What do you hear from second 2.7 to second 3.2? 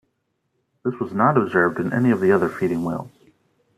whales.